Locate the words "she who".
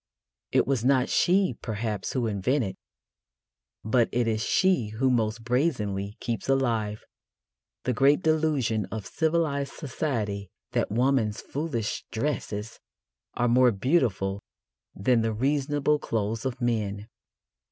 4.43-5.11